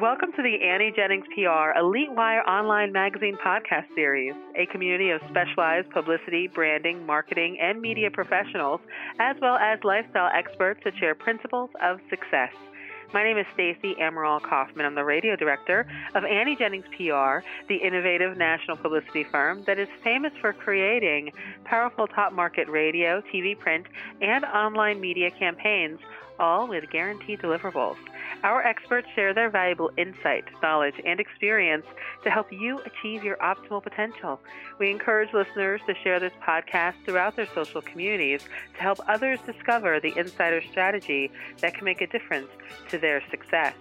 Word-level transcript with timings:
Welcome 0.00 0.32
to 0.32 0.42
the 0.42 0.66
Annie 0.66 0.94
Jennings 0.96 1.26
PR 1.34 1.78
Elite 1.78 2.10
Wire 2.12 2.40
online 2.48 2.90
magazine 2.90 3.36
podcast 3.44 3.84
series, 3.94 4.32
a 4.56 4.64
community 4.64 5.10
of 5.10 5.20
specialized 5.28 5.90
publicity, 5.90 6.48
branding, 6.48 7.04
marketing, 7.04 7.58
and 7.60 7.82
media 7.82 8.10
professionals, 8.10 8.80
as 9.18 9.36
well 9.42 9.56
as 9.56 9.78
lifestyle 9.84 10.30
experts 10.34 10.80
that 10.84 10.96
share 10.96 11.14
principles 11.14 11.68
of 11.82 12.00
success. 12.08 12.48
My 13.12 13.24
name 13.24 13.36
is 13.36 13.46
Stacy 13.52 13.94
Amaral 14.00 14.40
Kaufman. 14.40 14.86
I'm 14.86 14.94
the 14.94 15.04
radio 15.04 15.36
director 15.36 15.86
of 16.14 16.24
Annie 16.24 16.56
Jennings 16.56 16.86
PR, 16.96 17.44
the 17.68 17.76
innovative 17.76 18.38
national 18.38 18.78
publicity 18.78 19.24
firm 19.24 19.64
that 19.66 19.78
is 19.78 19.88
famous 20.02 20.32
for 20.40 20.54
creating 20.54 21.30
powerful 21.64 22.06
top 22.06 22.32
market 22.32 22.68
radio, 22.70 23.20
TV, 23.34 23.58
print, 23.58 23.84
and 24.22 24.46
online 24.46 24.98
media 24.98 25.30
campaigns, 25.30 25.98
all 26.40 26.66
with 26.66 26.90
guaranteed 26.90 27.40
deliverables. 27.40 27.96
Our 28.42 28.62
experts 28.62 29.06
share 29.14 29.34
their 29.34 29.50
valuable 29.50 29.90
insight, 29.96 30.44
knowledge, 30.62 30.94
and 31.04 31.20
experience 31.20 31.84
to 32.24 32.30
help 32.30 32.50
you 32.50 32.80
achieve 32.80 33.22
your 33.22 33.36
optimal 33.36 33.82
potential. 33.82 34.40
We 34.78 34.90
encourage 34.90 35.32
listeners 35.34 35.80
to 35.86 35.94
share 36.02 36.18
this 36.18 36.32
podcast 36.42 36.94
throughout 37.04 37.36
their 37.36 37.48
social 37.54 37.82
communities 37.82 38.42
to 38.74 38.80
help 38.80 38.98
others 39.06 39.38
discover 39.44 40.00
the 40.00 40.16
insider 40.16 40.62
strategy 40.70 41.30
that 41.60 41.74
can 41.74 41.84
make 41.84 42.00
a 42.00 42.06
difference 42.06 42.48
to 42.88 42.98
their 42.98 43.22
success. 43.30 43.74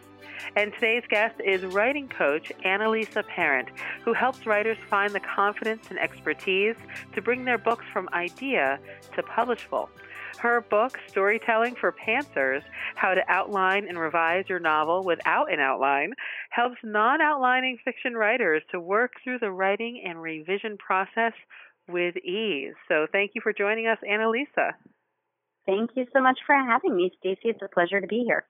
And 0.56 0.74
today's 0.74 1.04
guest 1.10 1.36
is 1.44 1.66
writing 1.66 2.08
coach 2.08 2.52
Annalisa 2.66 3.26
Parent, 3.28 3.70
who 4.04 4.14
helps 4.14 4.46
writers 4.46 4.78
find 4.90 5.14
the 5.14 5.20
confidence 5.20 5.88
and 5.90 6.00
expertise 6.00 6.76
to 7.14 7.22
bring 7.22 7.46
their 7.46 7.58
books 7.58 7.86
from 7.92 8.10
idea 8.14 8.80
to 9.16 9.24
publishable. 9.24 9.90
Her 10.38 10.62
book, 10.62 10.98
Storytelling 11.08 11.76
for 11.76 11.92
Pantsers 11.92 12.64
How 12.96 13.14
to 13.14 13.22
Outline 13.28 13.88
and 13.88 13.98
Revise 13.98 14.46
Your 14.48 14.60
Novel 14.60 15.04
Without 15.04 15.52
an 15.52 15.60
Outline, 15.60 16.14
helps 16.52 16.78
non 16.84 17.22
outlining 17.22 17.78
fiction 17.84 18.14
writers 18.14 18.64
to 18.72 18.80
work 18.80 19.14
through 19.24 19.40
the 19.40 19.52
writing 19.52 20.04
and 20.06 20.22
revision 20.22 20.78
process 20.78 21.34
with 21.88 22.16
ease. 22.18 22.74
So 22.88 23.08
thank 23.12 23.32
you 23.36 23.42
for 23.42 23.54
joining 23.54 23.88
us, 23.88 23.98
Annalisa. 24.10 24.72
Thank 25.66 25.92
you 25.96 26.06
so 26.14 26.22
much 26.22 26.40
for 26.46 26.56
having 26.56 26.96
me, 26.96 27.12
Stacy. 27.20 27.50
It's 27.50 27.62
a 27.62 27.68
pleasure 27.68 28.00
to 28.00 28.08
be 28.08 28.24
here. 28.26 28.46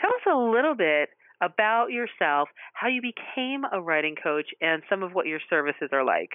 Tell 0.00 0.10
us 0.10 0.32
a 0.32 0.36
little 0.36 0.74
bit 0.74 1.10
about 1.40 1.90
yourself, 1.90 2.48
how 2.74 2.88
you 2.88 3.00
became 3.00 3.62
a 3.72 3.80
writing 3.80 4.14
coach, 4.22 4.46
and 4.60 4.82
some 4.90 5.02
of 5.02 5.12
what 5.12 5.26
your 5.26 5.40
services 5.48 5.88
are 5.92 6.04
like. 6.04 6.30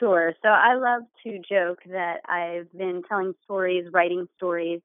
Sure. 0.00 0.34
So 0.42 0.48
I 0.48 0.74
love 0.76 1.02
to 1.24 1.38
joke 1.48 1.80
that 1.90 2.20
I've 2.28 2.72
been 2.76 3.02
telling 3.08 3.34
stories, 3.44 3.86
writing 3.92 4.26
stories 4.36 4.80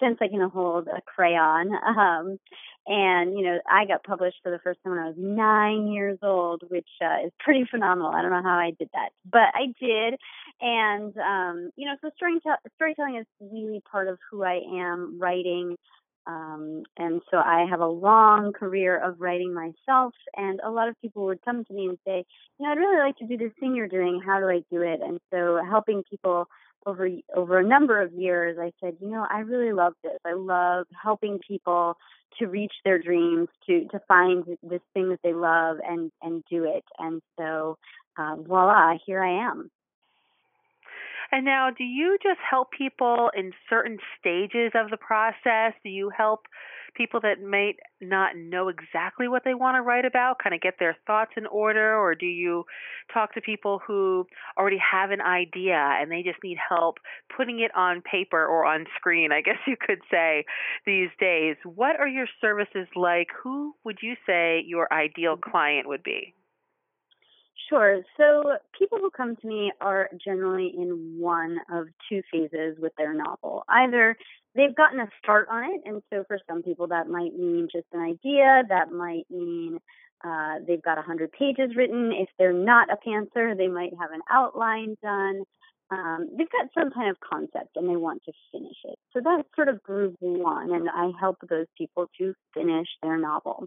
since 0.00 0.18
I 0.22 0.28
can 0.28 0.48
hold 0.48 0.88
a 0.88 1.00
crayon. 1.02 1.70
Um, 2.00 2.38
and, 2.86 3.38
you 3.38 3.44
know, 3.44 3.58
I 3.70 3.84
got 3.84 4.02
published 4.04 4.38
for 4.42 4.50
the 4.50 4.58
first 4.64 4.80
time 4.82 4.94
when 4.94 5.02
I 5.02 5.08
was 5.08 5.16
nine 5.18 5.88
years 5.88 6.18
old, 6.22 6.62
which 6.68 6.88
uh, 7.04 7.26
is 7.26 7.32
pretty 7.38 7.64
phenomenal. 7.70 8.10
I 8.10 8.22
don't 8.22 8.30
know 8.30 8.42
how 8.42 8.58
I 8.58 8.72
did 8.78 8.88
that, 8.94 9.10
but 9.30 9.52
I 9.54 9.66
did. 9.78 10.14
And, 10.60 11.14
um, 11.18 11.70
you 11.76 11.86
know, 11.86 11.94
so 12.00 12.10
storytelling, 12.16 12.58
storytelling 12.76 13.16
is 13.16 13.26
really 13.40 13.82
part 13.90 14.08
of 14.08 14.18
who 14.30 14.42
I 14.44 14.60
am, 14.78 15.18
writing, 15.20 15.76
um, 16.30 16.82
and 16.96 17.20
so 17.30 17.38
I 17.38 17.66
have 17.68 17.80
a 17.80 17.86
long 17.86 18.52
career 18.52 18.96
of 18.96 19.20
writing 19.20 19.52
myself, 19.52 20.14
and 20.36 20.60
a 20.64 20.70
lot 20.70 20.88
of 20.88 21.00
people 21.00 21.24
would 21.24 21.42
come 21.44 21.64
to 21.64 21.72
me 21.72 21.86
and 21.86 21.98
say, 22.06 22.24
you 22.58 22.66
know, 22.66 22.72
I'd 22.72 22.78
really 22.78 23.02
like 23.02 23.16
to 23.16 23.26
do 23.26 23.36
this 23.36 23.52
thing 23.58 23.74
you're 23.74 23.88
doing. 23.88 24.20
How 24.24 24.38
do 24.38 24.46
I 24.46 24.62
do 24.70 24.82
it? 24.82 25.00
And 25.02 25.18
so 25.32 25.60
helping 25.68 26.04
people 26.08 26.46
over 26.86 27.08
over 27.34 27.58
a 27.58 27.66
number 27.66 28.00
of 28.00 28.12
years, 28.12 28.58
I 28.60 28.70
said, 28.80 28.96
you 29.00 29.08
know, 29.08 29.26
I 29.28 29.40
really 29.40 29.72
love 29.72 29.94
this. 30.04 30.18
I 30.24 30.34
love 30.34 30.86
helping 31.02 31.40
people 31.46 31.96
to 32.38 32.46
reach 32.46 32.72
their 32.84 32.98
dreams, 32.98 33.48
to 33.66 33.86
to 33.88 34.00
find 34.06 34.44
this 34.62 34.82
thing 34.94 35.08
that 35.10 35.20
they 35.24 35.34
love 35.34 35.78
and 35.86 36.12
and 36.22 36.44
do 36.48 36.64
it. 36.64 36.84
And 36.98 37.20
so, 37.38 37.76
uh, 38.16 38.36
voila, 38.36 38.94
here 39.04 39.22
I 39.22 39.48
am. 39.48 39.70
And 41.32 41.44
now, 41.44 41.70
do 41.70 41.84
you 41.84 42.18
just 42.22 42.40
help 42.48 42.72
people 42.72 43.30
in 43.36 43.52
certain 43.68 43.98
stages 44.18 44.72
of 44.74 44.90
the 44.90 44.96
process? 44.96 45.74
Do 45.84 45.90
you 45.90 46.10
help 46.10 46.46
people 46.94 47.20
that 47.20 47.40
might 47.40 47.76
not 48.00 48.36
know 48.36 48.68
exactly 48.68 49.28
what 49.28 49.44
they 49.44 49.54
want 49.54 49.76
to 49.76 49.82
write 49.82 50.04
about 50.04 50.38
kind 50.42 50.54
of 50.54 50.60
get 50.60 50.74
their 50.80 50.96
thoughts 51.06 51.30
in 51.36 51.46
order? 51.46 51.96
Or 51.96 52.16
do 52.16 52.26
you 52.26 52.64
talk 53.12 53.34
to 53.34 53.40
people 53.40 53.80
who 53.86 54.26
already 54.58 54.78
have 54.78 55.12
an 55.12 55.20
idea 55.20 55.76
and 55.76 56.10
they 56.10 56.22
just 56.22 56.42
need 56.42 56.58
help 56.68 56.98
putting 57.36 57.60
it 57.60 57.70
on 57.76 58.02
paper 58.02 58.44
or 58.44 58.64
on 58.64 58.86
screen, 58.96 59.30
I 59.30 59.40
guess 59.40 59.58
you 59.66 59.76
could 59.80 60.00
say, 60.10 60.44
these 60.84 61.10
days? 61.20 61.56
What 61.64 61.98
are 62.00 62.08
your 62.08 62.26
services 62.40 62.88
like? 62.96 63.28
Who 63.42 63.74
would 63.84 63.98
you 64.02 64.14
say 64.26 64.64
your 64.66 64.92
ideal 64.92 65.36
client 65.36 65.88
would 65.88 66.02
be? 66.02 66.34
Sure. 67.68 68.02
So 68.16 68.56
people 68.78 68.98
who 68.98 69.10
come 69.10 69.36
to 69.36 69.46
me 69.46 69.72
are 69.80 70.08
generally 70.24 70.72
in 70.76 71.16
one 71.18 71.58
of 71.72 71.86
two 72.08 72.22
phases 72.32 72.76
with 72.78 72.92
their 72.96 73.14
novel. 73.14 73.64
Either 73.68 74.16
they've 74.54 74.74
gotten 74.74 75.00
a 75.00 75.08
start 75.22 75.48
on 75.50 75.64
it, 75.64 75.82
and 75.84 76.02
so 76.10 76.24
for 76.26 76.38
some 76.48 76.62
people 76.62 76.88
that 76.88 77.08
might 77.08 77.34
mean 77.36 77.68
just 77.72 77.86
an 77.92 78.00
idea, 78.00 78.62
that 78.68 78.90
might 78.92 79.24
mean 79.30 79.78
uh, 80.24 80.56
they've 80.66 80.82
got 80.82 80.96
100 80.96 81.32
pages 81.32 81.76
written. 81.76 82.12
If 82.12 82.28
they're 82.38 82.52
not 82.52 82.88
a 82.90 82.96
pantser, 83.08 83.56
they 83.56 83.68
might 83.68 83.92
have 84.00 84.10
an 84.12 84.20
outline 84.30 84.96
done. 85.02 85.42
Um, 85.90 86.30
they've 86.36 86.50
got 86.50 86.68
some 86.72 86.90
kind 86.92 87.10
of 87.10 87.16
concept 87.20 87.76
and 87.76 87.88
they 87.88 87.96
want 87.96 88.22
to 88.24 88.32
finish 88.52 88.76
it. 88.84 88.96
So 89.12 89.20
that's 89.24 89.48
sort 89.56 89.68
of 89.68 89.82
group 89.82 90.14
one, 90.20 90.72
and 90.72 90.88
I 90.88 91.10
help 91.18 91.38
those 91.48 91.66
people 91.76 92.06
to 92.18 92.34
finish 92.54 92.86
their 93.02 93.16
novel. 93.16 93.66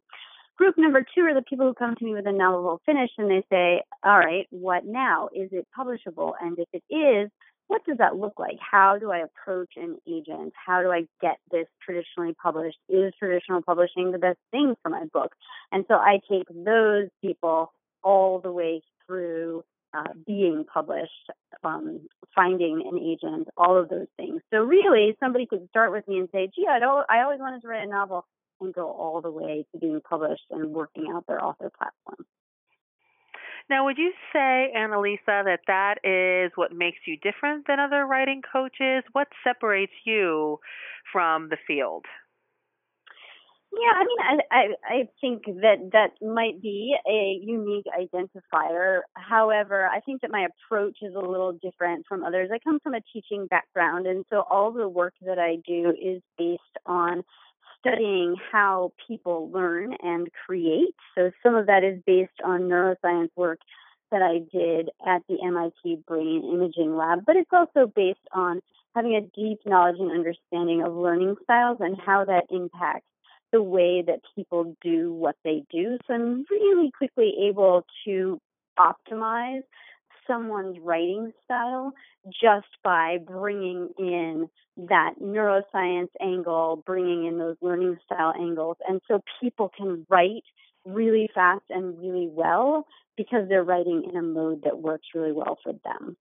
Group 0.58 0.76
number 0.78 1.04
two 1.16 1.22
are 1.22 1.34
the 1.34 1.42
people 1.42 1.66
who 1.66 1.74
come 1.74 1.96
to 1.96 2.06
me 2.06 2.14
with 2.14 2.28
a 2.28 2.32
novel 2.32 2.80
finished 2.86 3.14
and 3.18 3.30
they 3.30 3.44
say, 3.50 3.82
all 4.04 4.20
right, 4.20 4.46
what 4.52 4.86
now? 4.86 5.30
Is 5.34 5.50
it 5.52 5.68
publishable? 5.78 6.34
And 6.40 6.58
if 6.60 6.68
it 6.74 6.84
is, 6.94 7.32
what 7.68 7.84
does 7.86 7.98
that 7.98 8.18
look 8.18 8.38
like? 8.38 8.58
How 8.60 8.98
do 9.00 9.12
I 9.12 9.20
approach 9.20 9.74
an 9.78 9.98
agent? 10.08 10.54
How 10.54 10.84
do 10.84 10.92
I 10.92 11.06
get 11.22 11.38
this 11.50 11.66
traditionally 11.82 12.36
published? 12.42 12.78
Is 12.88 13.14
traditional 13.18 13.64
publishing 13.64 14.12
the 14.12 14.20
best 14.20 14.38
thing 14.52 14.76
for 14.84 14.90
my 14.90 15.06
book? 15.12 15.32
And 15.72 15.86
so 15.88 15.96
I 15.96 16.20
take 16.30 16.48
those 16.50 17.08
people 17.22 17.72
all 18.04 18.40
the 18.40 18.52
way 18.52 18.82
through 19.08 19.64
uh, 19.94 20.14
being 20.26 20.66
published, 20.72 21.32
um, 21.64 22.02
finding 22.36 22.84
an 22.92 23.00
agent, 23.00 23.48
all 23.58 23.78
of 23.78 23.90
those 23.90 24.08
things. 24.18 24.42
So 24.52 24.60
really, 24.60 25.16
somebody 25.20 25.46
could 25.46 25.68
start 25.70 25.92
with 25.92 26.08
me 26.08 26.18
and 26.18 26.30
say, 26.32 26.50
"Gee, 26.54 26.68
I 26.68 26.80
I 27.10 27.22
always 27.22 27.40
wanted 27.40 27.62
to 27.62 27.68
write 27.68 27.88
a 27.88 27.90
novel 27.90 28.26
and 28.64 28.74
go 28.74 28.90
all 28.90 29.22
the 29.22 29.32
way 29.32 29.66
to 29.72 29.80
being 29.80 30.02
published 30.02 30.46
and 30.52 30.74
working 30.74 31.12
out 31.14 31.26
their 31.28 31.44
author 31.44 31.72
platform. 31.78 32.26
Now, 33.70 33.86
would 33.86 33.98
you 33.98 34.12
say, 34.34 34.74
Annalisa, 34.76 35.46
that 35.46 35.62
that 35.68 35.96
is 36.04 36.52
what 36.56 36.74
makes 36.74 37.00
you 37.08 37.18
different 37.18 37.66
than 37.68 37.80
other 37.80 38.06
writing 38.06 38.42
coaches? 38.42 39.04
What 39.14 39.30
separates 39.44 39.94
you 40.06 40.60
from 41.12 41.50
the 41.50 41.58
field? 41.66 42.06
Yeah, 43.76 43.90
I 43.96 44.04
mean, 44.06 44.18
I, 44.52 44.56
I 44.56 44.96
I 44.96 45.10
think 45.20 45.46
that 45.46 45.90
that 45.94 46.12
might 46.22 46.62
be 46.62 46.96
a 47.08 47.40
unique 47.42 47.86
identifier. 47.88 49.02
However, 49.14 49.88
I 49.88 50.00
think 50.02 50.22
that 50.22 50.30
my 50.30 50.46
approach 50.46 50.98
is 51.02 51.16
a 51.16 51.20
little 51.20 51.54
different 51.54 52.06
from 52.08 52.24
others. 52.24 52.52
I 52.54 52.60
come 52.60 52.80
from 52.82 52.94
a 52.94 53.02
teaching 53.12 53.48
background, 53.48 54.06
and 54.06 54.26
so 54.30 54.44
all 54.48 54.72
the 54.72 54.88
work 54.88 55.16
that 55.22 55.40
I 55.40 55.56
do 55.66 55.92
is 56.00 56.22
based 56.38 56.62
on 56.86 57.24
studying 57.86 58.36
how 58.52 58.94
people 59.08 59.50
learn 59.52 59.94
and 60.02 60.28
create. 60.46 60.96
So 61.16 61.32
some 61.44 61.56
of 61.56 61.68
that 61.68 61.84
is 61.84 62.00
based 62.06 62.40
on 62.44 62.62
neuroscience 62.62 63.30
work 63.36 63.60
that 64.12 64.22
I 64.22 64.40
did 64.56 64.90
at 65.06 65.22
the 65.28 65.38
MIT 65.44 66.04
Brain 66.08 66.50
Imaging 66.54 66.96
Lab, 66.96 67.26
but 67.26 67.36
it's 67.36 67.50
also 67.52 67.92
based 67.94 68.20
on 68.32 68.62
having 68.96 69.16
a 69.16 69.22
deep 69.22 69.60
knowledge 69.66 70.00
and 70.00 70.12
understanding 70.12 70.84
of 70.84 70.94
learning 70.94 71.36
styles 71.44 71.78
and 71.80 71.98
how 72.00 72.24
that 72.26 72.46
impacts 72.50 73.08
the 73.52 73.62
way 73.62 74.04
that 74.06 74.20
people 74.36 74.76
do 74.82 75.12
what 75.12 75.36
they 75.44 75.64
do. 75.72 75.98
So 76.08 76.14
I'm 76.14 76.46
really 76.50 76.92
quickly 76.92 77.34
able 77.48 77.86
to 78.06 78.40
optimize 78.80 79.64
someone's 80.28 80.78
writing 80.80 81.32
style 81.44 81.94
just 82.42 82.68
by 82.84 83.18
bringing 83.18 83.90
in 83.98 84.50
that 84.78 85.16
neuroscience 85.22 86.10
angle, 86.22 86.82
bringing 86.86 87.26
in 87.26 87.38
those 87.38 87.58
learning 87.62 87.98
style 88.06 88.34
angles. 88.38 88.78
And 88.88 89.02
so 89.08 89.22
people 89.42 89.72
can 89.76 90.06
write 90.10 90.44
really 90.86 91.30
fast 91.34 91.64
and 91.70 92.00
really 92.00 92.28
well 92.28 92.88
because 93.16 93.48
they're 93.48 93.64
writing 93.64 94.04
in 94.10 94.18
a 94.18 94.22
mode 94.22 94.64
that 94.64 94.80
works 94.80 95.08
really 95.14 95.32
well 95.32 95.58
for 95.64 95.74
them. 95.84 96.18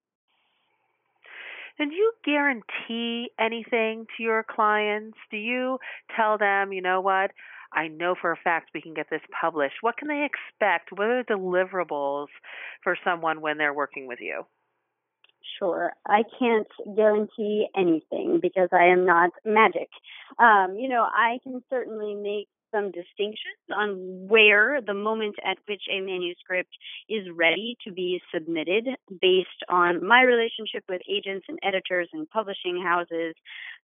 And 1.79 1.91
do 1.91 1.97
you 1.97 2.13
guarantee 2.25 3.31
anything 3.41 4.07
to 4.17 4.23
your 4.23 4.45
clients? 4.45 5.17
Do 5.31 5.39
you 5.39 5.79
tell 6.15 6.37
them, 6.37 6.73
you 6.73 6.83
know 6.83 7.01
what, 7.01 7.31
I 7.75 7.89
know 7.89 8.15
for 8.21 8.33
a 8.33 8.37
fact 8.37 8.71
we 8.75 8.83
can 8.83 8.95
get 8.95 9.07
this 9.11 9.23
published. 9.41 9.77
What 9.81 9.97
can 9.97 10.09
they 10.09 10.27
expect? 10.27 10.91
What 10.93 11.07
are 11.07 11.23
the 11.23 11.35
deliverables 11.35 12.29
for 12.83 12.97
someone 13.05 13.41
when 13.41 13.59
they're 13.59 13.75
working 13.75 14.07
with 14.07 14.19
you? 14.21 14.45
Sure. 15.59 15.93
I 16.07 16.23
can't 16.39 16.67
guarantee 16.97 17.67
anything 17.77 18.39
because 18.41 18.69
I 18.73 18.85
am 18.87 19.05
not 19.07 19.31
magic. 19.45 19.89
Um, 20.39 20.77
you 20.79 20.89
know, 20.89 21.03
I 21.03 21.39
can 21.43 21.63
certainly 21.69 22.15
make 22.15 22.49
some 22.73 22.91
distinctions 22.91 23.61
on 23.75 24.27
where 24.29 24.81
the 24.81 24.95
moment 24.95 25.37
at 25.45 25.59
which 25.69 25.83
a 25.91 26.01
manuscript 26.01 26.71
is 27.09 27.27
ready 27.35 27.77
to 27.87 27.93
be 27.93 28.21
submitted 28.35 28.89
based 29.21 29.49
on 29.69 30.05
my 30.07 30.23
relationship 30.23 30.85
with 30.89 31.03
agents 31.09 31.47
and 31.49 31.59
editors 31.63 32.09
and 32.13 32.29
publishing 32.31 32.83
houses 32.83 33.35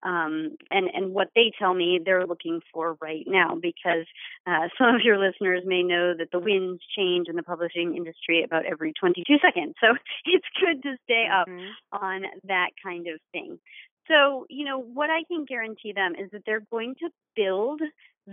um, 0.03 0.57
and, 0.71 0.89
and 0.95 1.13
what 1.13 1.29
they 1.35 1.53
tell 1.59 1.75
me 1.75 2.01
they're 2.05 2.27
looking 2.27 2.61
for 2.73 2.97
right 3.01 3.25
now. 3.27 3.57
Because 3.61 4.07
uh, 4.47 4.69
some 4.79 4.95
of 4.95 5.03
your 5.03 5.19
listeners 5.19 5.63
may 5.67 5.83
know 5.83 6.15
that 6.17 6.31
the 6.33 6.39
winds 6.39 6.83
change 6.97 7.29
in 7.29 7.37
the 7.37 7.43
publishing 7.43 7.97
industry 7.97 8.43
about 8.43 8.65
every 8.67 8.93
22 8.99 9.25
seconds. 9.45 9.75
So 9.81 9.95
it's 10.25 10.47
good 10.61 10.83
to 10.83 10.97
stay 11.05 11.27
up 11.33 11.49
mm-hmm. 11.49 12.05
on 12.05 12.23
that 12.45 12.71
kind 12.83 13.07
of 13.09 13.21
thing. 13.33 13.59
So, 14.09 14.47
you 14.49 14.65
know, 14.65 14.81
what 14.81 15.11
I 15.11 15.23
can 15.29 15.45
guarantee 15.45 15.93
them 15.93 16.15
is 16.19 16.31
that 16.33 16.43
they're 16.47 16.65
going 16.71 16.95
to 17.01 17.11
build 17.37 17.83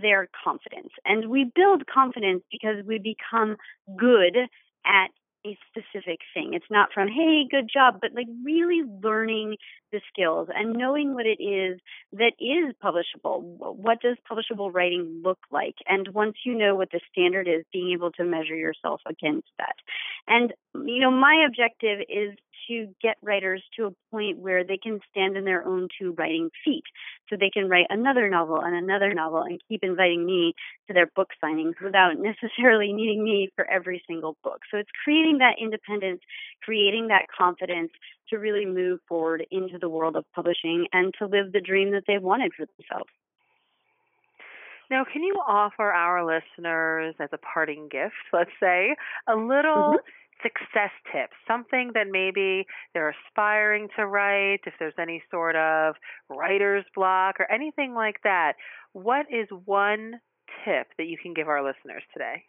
their 0.00 0.28
confidence. 0.44 0.90
And 1.04 1.30
we 1.30 1.50
build 1.54 1.86
confidence 1.86 2.42
because 2.50 2.84
we 2.86 2.98
become 2.98 3.56
good 3.96 4.36
at 4.84 5.08
a 5.46 5.56
specific 5.68 6.18
thing. 6.34 6.54
It's 6.54 6.70
not 6.70 6.88
from, 6.92 7.08
hey, 7.08 7.46
good 7.48 7.70
job, 7.72 7.98
but 8.00 8.12
like 8.14 8.26
really 8.44 8.82
learning 9.02 9.56
the 9.92 10.00
skills 10.12 10.48
and 10.52 10.74
knowing 10.74 11.14
what 11.14 11.26
it 11.26 11.40
is 11.42 11.78
that 12.12 12.32
is 12.40 12.74
publishable. 12.82 13.42
What 13.76 14.00
does 14.00 14.16
publishable 14.30 14.72
writing 14.74 15.22
look 15.24 15.38
like? 15.52 15.76
And 15.88 16.08
once 16.08 16.36
you 16.44 16.54
know 16.54 16.74
what 16.74 16.90
the 16.90 17.00
standard 17.12 17.46
is, 17.46 17.64
being 17.72 17.92
able 17.92 18.10
to 18.12 18.24
measure 18.24 18.56
yourself 18.56 19.00
against 19.08 19.48
that. 19.58 19.76
And, 20.26 20.52
you 20.74 20.98
know, 20.98 21.12
my 21.12 21.44
objective 21.46 22.00
is 22.08 22.36
to 22.68 22.88
get 23.02 23.16
writers 23.22 23.62
to 23.76 23.86
a 23.86 23.90
point 24.10 24.38
where 24.38 24.64
they 24.64 24.76
can 24.76 25.00
stand 25.10 25.36
in 25.36 25.44
their 25.44 25.66
own 25.66 25.88
two 25.98 26.12
writing 26.12 26.50
feet. 26.64 26.84
So 27.28 27.36
they 27.38 27.50
can 27.50 27.68
write 27.68 27.86
another 27.90 28.28
novel 28.28 28.60
and 28.60 28.74
another 28.74 29.12
novel 29.14 29.42
and 29.42 29.60
keep 29.68 29.82
inviting 29.82 30.24
me 30.24 30.54
to 30.86 30.94
their 30.94 31.10
book 31.14 31.30
signings 31.42 31.74
without 31.82 32.14
necessarily 32.18 32.92
needing 32.92 33.24
me 33.24 33.50
for 33.54 33.68
every 33.70 34.02
single 34.06 34.36
book. 34.42 34.60
So 34.70 34.78
it's 34.78 34.90
creating 35.04 35.38
that 35.38 35.56
independence, 35.60 36.20
creating 36.62 37.08
that 37.08 37.26
confidence 37.36 37.90
to 38.30 38.36
really 38.36 38.66
move 38.66 39.00
forward 39.08 39.44
into 39.50 39.78
the 39.78 39.88
world 39.88 40.16
of 40.16 40.24
publishing 40.34 40.86
and 40.92 41.14
to 41.18 41.26
live 41.26 41.52
the 41.52 41.60
dream 41.60 41.92
that 41.92 42.04
they've 42.06 42.22
wanted 42.22 42.52
for 42.56 42.66
themselves. 42.66 43.10
Now, 44.88 45.04
can 45.04 45.22
you 45.22 45.34
offer 45.48 45.90
our 45.90 46.24
listeners, 46.24 47.16
as 47.18 47.30
a 47.32 47.38
parting 47.38 47.88
gift, 47.90 48.14
let's 48.32 48.50
say, 48.60 48.94
a 49.26 49.34
little 49.34 49.96
mm-hmm 49.98 50.25
success 50.42 50.90
tips, 51.12 51.34
something 51.46 51.92
that 51.94 52.06
maybe 52.10 52.66
they're 52.92 53.14
aspiring 53.28 53.88
to 53.96 54.06
write, 54.06 54.60
if 54.66 54.74
there's 54.78 54.94
any 54.98 55.22
sort 55.30 55.56
of 55.56 55.94
writer's 56.28 56.84
block 56.94 57.36
or 57.38 57.50
anything 57.50 57.94
like 57.94 58.16
that, 58.24 58.54
what 58.92 59.26
is 59.30 59.48
one 59.64 60.14
tip 60.64 60.88
that 60.98 61.06
you 61.06 61.16
can 61.20 61.34
give 61.34 61.48
our 61.48 61.62
listeners 61.62 62.02
today? 62.12 62.44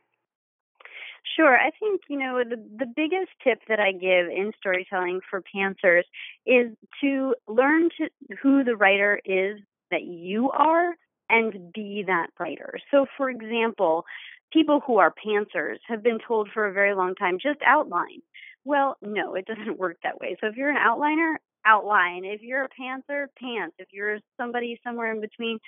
Sure. 1.36 1.58
I 1.58 1.72
think, 1.80 2.02
you 2.10 2.18
know, 2.18 2.42
the, 2.48 2.56
the 2.56 2.92
biggest 2.96 3.32
tip 3.44 3.60
that 3.68 3.80
I 3.80 3.92
give 3.92 4.28
in 4.28 4.52
storytelling 4.60 5.20
for 5.30 5.44
pantsers 5.54 6.04
is 6.46 6.72
to 7.02 7.36
learn 7.48 7.90
to 7.98 8.08
who 8.42 8.64
the 8.64 8.76
writer 8.76 9.20
is 9.26 9.60
that 9.92 10.04
you 10.04 10.50
are 10.52 10.94
and 11.30 11.74
be 11.74 12.04
that 12.08 12.28
writer. 12.40 12.80
So, 12.92 13.06
for 13.18 13.30
example, 13.30 14.06
people 14.52 14.82
who 14.86 14.98
are 14.98 15.14
pantsers 15.26 15.78
have 15.88 16.04
been 16.04 16.20
told 16.26 16.50
for 16.54 16.68
a 16.68 16.74
very 16.74 16.96
long 16.96 17.16
time 17.16 17.38
just 17.42 17.60
outline. 17.66 18.22
Well, 18.66 18.98
no, 19.02 19.36
it 19.36 19.46
doesn't 19.46 19.80
work 19.80 19.98
that 20.04 20.20
way. 20.20 20.38
So 20.40 20.48
if 20.48 20.56
you're 20.56 20.70
an 20.70 20.78
outliner, 20.78 21.36
outline. 21.68 22.24
If 22.24 22.42
you're 22.42 22.64
a 22.64 22.70
pantser, 22.70 23.28
pants. 23.40 23.76
If 23.78 23.90
you're 23.92 24.20
somebody 24.38 24.80
somewhere 24.84 25.12
in 25.12 25.22
between, 25.22 25.60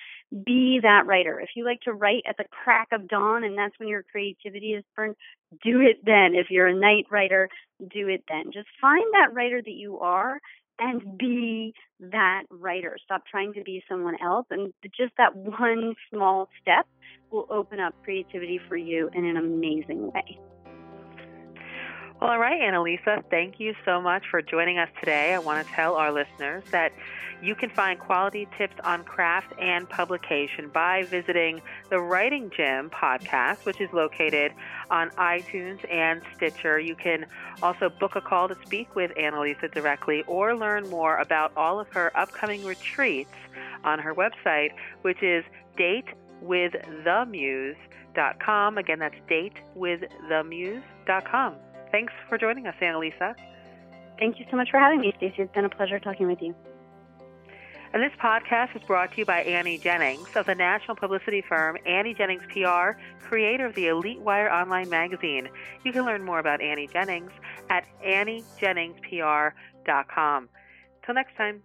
be 0.45 0.79
that 0.81 1.05
writer. 1.05 1.39
If 1.39 1.49
you 1.55 1.65
like 1.65 1.81
to 1.81 1.93
write 1.93 2.23
at 2.27 2.37
the 2.37 2.45
crack 2.49 2.87
of 2.91 3.07
dawn 3.07 3.43
and 3.43 3.57
that's 3.57 3.77
when 3.77 3.89
your 3.89 4.03
creativity 4.03 4.73
is 4.73 4.83
burned, 4.95 5.15
do 5.63 5.81
it 5.81 5.97
then. 6.03 6.33
If 6.35 6.47
you're 6.49 6.67
a 6.67 6.73
night 6.73 7.05
writer, 7.11 7.49
do 7.79 8.07
it 8.07 8.23
then. 8.29 8.51
Just 8.53 8.67
find 8.79 9.05
that 9.13 9.33
writer 9.33 9.61
that 9.61 9.69
you 9.71 9.99
are 9.99 10.39
and 10.79 11.17
be 11.17 11.73
that 11.99 12.43
writer. 12.49 12.97
Stop 13.03 13.23
trying 13.29 13.53
to 13.53 13.63
be 13.63 13.83
someone 13.89 14.15
else. 14.23 14.45
And 14.49 14.73
just 14.97 15.13
that 15.17 15.35
one 15.35 15.93
small 16.11 16.49
step 16.61 16.87
will 17.31 17.47
open 17.49 17.79
up 17.79 17.93
creativity 18.03 18.59
for 18.67 18.77
you 18.77 19.09
in 19.13 19.25
an 19.25 19.37
amazing 19.37 20.11
way. 20.11 20.39
All 22.21 22.37
right, 22.37 22.59
Annalisa, 22.59 23.23
thank 23.29 23.61
you 23.61 23.73
so 23.85 24.01
much 24.01 24.23
for 24.29 24.41
joining 24.41 24.77
us 24.77 24.89
today. 24.99 25.33
I 25.33 25.39
want 25.39 25.65
to 25.65 25.73
tell 25.73 25.95
our 25.95 26.11
listeners 26.11 26.65
that 26.71 26.91
you 27.41 27.55
can 27.55 27.69
find 27.69 27.97
quality 27.97 28.45
tips 28.57 28.75
on 28.83 29.05
craft 29.05 29.53
and 29.57 29.87
publication 29.87 30.67
by 30.67 31.03
visiting 31.03 31.61
the 31.89 32.01
Writing 32.01 32.51
Gym 32.55 32.89
podcast, 32.89 33.63
which 33.63 33.79
is 33.79 33.87
located 33.93 34.51
on 34.91 35.11
iTunes 35.11 35.79
and 35.89 36.21
Stitcher. 36.35 36.77
You 36.77 36.95
can 36.95 37.25
also 37.63 37.87
book 37.87 38.17
a 38.17 38.21
call 38.21 38.49
to 38.49 38.57
speak 38.65 38.97
with 38.97 39.11
Annalisa 39.11 39.73
directly 39.73 40.23
or 40.27 40.57
learn 40.57 40.89
more 40.89 41.15
about 41.19 41.53
all 41.55 41.79
of 41.79 41.87
her 41.93 42.11
upcoming 42.17 42.65
retreats 42.65 43.31
on 43.85 43.97
her 43.99 44.13
website, 44.13 44.71
which 45.03 45.23
is 45.23 45.45
datewiththemuse.com. 45.77 48.77
Again, 48.77 48.99
that's 48.99 49.15
datewiththemuse.com. 49.29 51.55
Thanks 51.91 52.13
for 52.27 52.37
joining 52.37 52.67
us, 52.67 52.75
Annalisa. 52.81 53.33
Thank 54.19 54.39
you 54.39 54.45
so 54.51 54.57
much 54.57 54.69
for 54.69 54.79
having 54.79 54.99
me, 54.99 55.11
Stacey. 55.17 55.41
It's 55.41 55.51
been 55.53 55.65
a 55.65 55.69
pleasure 55.69 55.99
talking 55.99 56.27
with 56.27 56.39
you. 56.41 56.53
And 57.91 58.03
this 58.03 58.11
podcast 58.21 58.75
is 58.75 58.83
brought 58.83 59.13
to 59.13 59.17
you 59.17 59.25
by 59.25 59.41
Annie 59.41 59.79
Jennings 59.79 60.27
of 60.35 60.45
the 60.45 60.53
national 60.53 60.95
publicity 60.95 61.41
firm 61.41 61.75
Annie 61.87 62.13
Jennings 62.13 62.43
PR, 62.53 62.91
creator 63.19 63.65
of 63.65 63.73
the 63.73 63.87
Elite 63.87 64.19
Wire 64.19 64.51
online 64.51 64.89
magazine. 64.89 65.49
You 65.83 65.91
can 65.91 66.05
learn 66.05 66.23
more 66.23 66.37
about 66.37 66.61
Annie 66.61 66.87
Jennings 66.87 67.31
at 67.71 67.85
anniejenningspr.com. 68.05 70.49
Till 71.03 71.15
next 71.15 71.35
time. 71.35 71.63